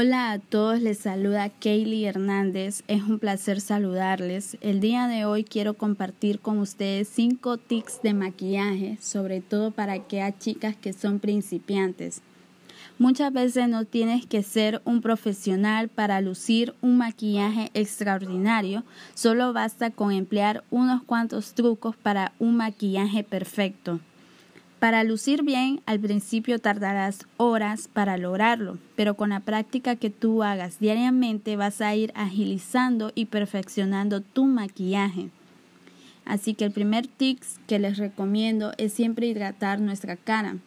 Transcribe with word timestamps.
Hola 0.00 0.30
a 0.30 0.38
todos, 0.38 0.80
les 0.80 0.98
saluda 0.98 1.48
Kaylee 1.48 2.04
Hernández. 2.04 2.84
Es 2.86 3.02
un 3.02 3.18
placer 3.18 3.60
saludarles. 3.60 4.56
El 4.60 4.78
día 4.78 5.08
de 5.08 5.24
hoy 5.24 5.42
quiero 5.42 5.74
compartir 5.74 6.38
con 6.38 6.58
ustedes 6.58 7.08
cinco 7.08 7.56
tips 7.56 8.00
de 8.02 8.14
maquillaje, 8.14 8.96
sobre 9.00 9.40
todo 9.40 9.72
para 9.72 9.94
aquellas 9.94 10.38
chicas 10.38 10.76
que 10.76 10.92
son 10.92 11.18
principiantes. 11.18 12.22
Muchas 13.00 13.32
veces 13.32 13.68
no 13.68 13.86
tienes 13.86 14.24
que 14.24 14.44
ser 14.44 14.80
un 14.84 15.00
profesional 15.00 15.88
para 15.88 16.20
lucir 16.20 16.76
un 16.80 16.96
maquillaje 16.96 17.72
extraordinario, 17.74 18.84
solo 19.14 19.52
basta 19.52 19.90
con 19.90 20.12
emplear 20.12 20.62
unos 20.70 21.02
cuantos 21.02 21.54
trucos 21.54 21.96
para 21.96 22.34
un 22.38 22.56
maquillaje 22.56 23.24
perfecto. 23.24 23.98
Para 24.78 25.02
lucir 25.02 25.42
bien, 25.42 25.80
al 25.86 25.98
principio 25.98 26.60
tardarás 26.60 27.26
horas 27.36 27.88
para 27.92 28.16
lograrlo, 28.16 28.78
pero 28.94 29.14
con 29.14 29.30
la 29.30 29.40
práctica 29.40 29.96
que 29.96 30.08
tú 30.08 30.44
hagas 30.44 30.78
diariamente 30.78 31.56
vas 31.56 31.80
a 31.80 31.96
ir 31.96 32.12
agilizando 32.14 33.10
y 33.16 33.24
perfeccionando 33.24 34.20
tu 34.20 34.44
maquillaje. 34.44 35.30
Así 36.24 36.54
que 36.54 36.64
el 36.64 36.70
primer 36.70 37.08
tip 37.08 37.40
que 37.66 37.80
les 37.80 37.98
recomiendo 37.98 38.72
es 38.78 38.92
siempre 38.92 39.26
hidratar 39.26 39.80
nuestra 39.80 40.14
cara. 40.14 40.58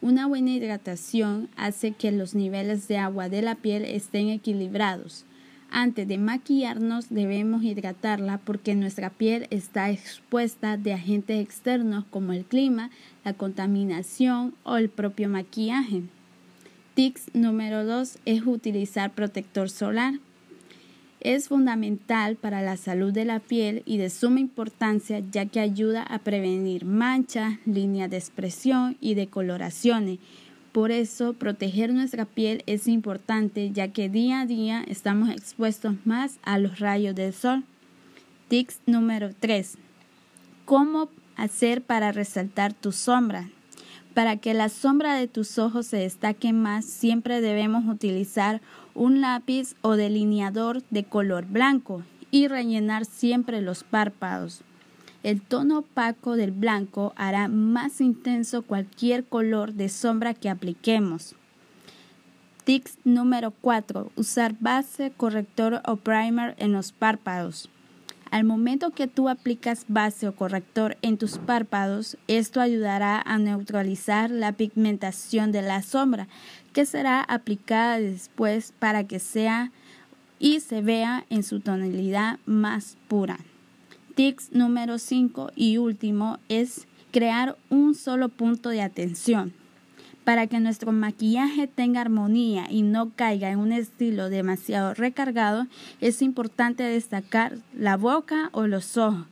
Una 0.00 0.26
buena 0.26 0.50
hidratación 0.50 1.48
hace 1.56 1.92
que 1.92 2.10
los 2.10 2.34
niveles 2.34 2.88
de 2.88 2.96
agua 2.98 3.28
de 3.28 3.42
la 3.42 3.54
piel 3.54 3.84
estén 3.84 4.30
equilibrados. 4.30 5.26
Antes 5.72 6.08
de 6.08 6.18
maquillarnos 6.18 7.10
debemos 7.10 7.62
hidratarla 7.62 8.38
porque 8.38 8.74
nuestra 8.74 9.08
piel 9.08 9.46
está 9.50 9.90
expuesta 9.90 10.76
de 10.76 10.92
agentes 10.92 11.40
externos 11.40 12.04
como 12.10 12.32
el 12.32 12.44
clima, 12.44 12.90
la 13.24 13.34
contaminación 13.34 14.52
o 14.64 14.76
el 14.76 14.88
propio 14.88 15.28
maquillaje. 15.28 16.02
Tips 16.94 17.30
número 17.34 17.84
2 17.84 18.18
es 18.24 18.44
utilizar 18.44 19.12
protector 19.12 19.70
solar. 19.70 20.14
Es 21.20 21.48
fundamental 21.48 22.34
para 22.34 22.62
la 22.62 22.76
salud 22.76 23.12
de 23.12 23.24
la 23.24 23.38
piel 23.38 23.84
y 23.86 23.98
de 23.98 24.10
suma 24.10 24.40
importancia 24.40 25.22
ya 25.30 25.46
que 25.46 25.60
ayuda 25.60 26.02
a 26.02 26.18
prevenir 26.18 26.84
manchas, 26.84 27.58
líneas 27.64 28.10
de 28.10 28.16
expresión 28.16 28.96
y 29.00 29.14
decoloraciones 29.14 30.18
por 30.72 30.92
eso, 30.92 31.32
proteger 31.32 31.92
nuestra 31.92 32.26
piel 32.26 32.62
es 32.66 32.86
importante 32.86 33.72
ya 33.72 33.88
que 33.88 34.08
día 34.08 34.42
a 34.42 34.46
día 34.46 34.84
estamos 34.86 35.28
expuestos 35.30 35.94
más 36.04 36.38
a 36.42 36.58
los 36.58 36.78
rayos 36.78 37.16
del 37.16 37.32
sol. 37.34 37.64
Tips 38.46 38.78
número 38.86 39.30
3. 39.38 39.78
¿Cómo 40.64 41.08
hacer 41.36 41.82
para 41.82 42.12
resaltar 42.12 42.72
tu 42.72 42.92
sombra? 42.92 43.48
Para 44.14 44.36
que 44.36 44.54
la 44.54 44.68
sombra 44.68 45.14
de 45.14 45.26
tus 45.26 45.58
ojos 45.58 45.86
se 45.86 45.96
destaque 45.96 46.52
más, 46.52 46.84
siempre 46.84 47.40
debemos 47.40 47.92
utilizar 47.92 48.60
un 48.94 49.20
lápiz 49.20 49.74
o 49.82 49.96
delineador 49.96 50.84
de 50.90 51.02
color 51.02 51.46
blanco 51.46 52.04
y 52.30 52.46
rellenar 52.46 53.06
siempre 53.06 53.60
los 53.60 53.82
párpados. 53.82 54.62
El 55.22 55.42
tono 55.42 55.80
opaco 55.80 56.36
del 56.36 56.50
blanco 56.50 57.12
hará 57.14 57.46
más 57.48 58.00
intenso 58.00 58.62
cualquier 58.62 59.24
color 59.24 59.74
de 59.74 59.90
sombra 59.90 60.32
que 60.32 60.48
apliquemos. 60.48 61.34
Tips 62.64 62.96
número 63.04 63.50
4. 63.50 64.12
Usar 64.16 64.54
base, 64.60 65.12
corrector 65.14 65.82
o 65.86 65.96
primer 65.96 66.54
en 66.58 66.72
los 66.72 66.92
párpados. 66.92 67.68
Al 68.30 68.44
momento 68.44 68.92
que 68.92 69.08
tú 69.08 69.28
aplicas 69.28 69.84
base 69.88 70.26
o 70.26 70.34
corrector 70.34 70.96
en 71.02 71.18
tus 71.18 71.36
párpados, 71.36 72.16
esto 72.26 72.62
ayudará 72.62 73.20
a 73.20 73.38
neutralizar 73.38 74.30
la 74.30 74.52
pigmentación 74.52 75.52
de 75.52 75.60
la 75.60 75.82
sombra, 75.82 76.28
que 76.72 76.86
será 76.86 77.20
aplicada 77.20 77.98
después 77.98 78.72
para 78.78 79.04
que 79.04 79.18
sea 79.18 79.70
y 80.38 80.60
se 80.60 80.80
vea 80.80 81.26
en 81.28 81.42
su 81.42 81.60
tonalidad 81.60 82.38
más 82.46 82.96
pura 83.08 83.38
número 84.52 84.98
5 84.98 85.52
y 85.56 85.78
último 85.78 86.38
es 86.48 86.86
crear 87.10 87.56
un 87.70 87.94
solo 87.94 88.28
punto 88.28 88.68
de 88.68 88.82
atención. 88.82 89.52
Para 90.24 90.46
que 90.46 90.60
nuestro 90.60 90.92
maquillaje 90.92 91.66
tenga 91.66 92.02
armonía 92.02 92.66
y 92.70 92.82
no 92.82 93.10
caiga 93.16 93.50
en 93.50 93.58
un 93.58 93.72
estilo 93.72 94.28
demasiado 94.28 94.94
recargado, 94.94 95.66
es 96.00 96.22
importante 96.22 96.82
destacar 96.82 97.56
la 97.74 97.96
boca 97.96 98.50
o 98.52 98.66
los 98.66 98.96
ojos. 98.96 99.26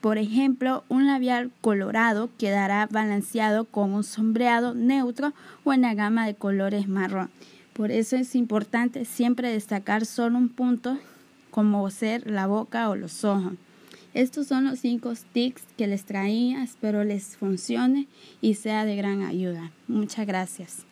Por 0.00 0.18
ejemplo, 0.18 0.82
un 0.88 1.06
labial 1.06 1.52
colorado 1.60 2.30
quedará 2.38 2.88
balanceado 2.90 3.66
con 3.66 3.92
un 3.92 4.02
sombreado 4.02 4.74
neutro 4.74 5.32
o 5.64 5.72
en 5.72 5.82
la 5.82 5.94
gama 5.94 6.26
de 6.26 6.34
colores 6.34 6.88
marrón. 6.88 7.30
Por 7.72 7.90
eso 7.90 8.16
es 8.16 8.34
importante 8.34 9.04
siempre 9.04 9.52
destacar 9.52 10.06
solo 10.06 10.38
un 10.38 10.48
punto 10.48 10.98
como 11.50 11.88
ser 11.90 12.28
la 12.28 12.46
boca 12.46 12.88
o 12.88 12.96
los 12.96 13.24
ojos. 13.24 13.52
Estos 14.14 14.46
son 14.46 14.64
los 14.64 14.80
cinco 14.80 15.12
tips 15.32 15.62
que 15.76 15.86
les 15.86 16.04
traía, 16.04 16.62
espero 16.62 17.02
les 17.02 17.36
funcione 17.36 18.08
y 18.40 18.54
sea 18.54 18.84
de 18.84 18.96
gran 18.96 19.22
ayuda. 19.22 19.72
Muchas 19.88 20.26
gracias. 20.26 20.86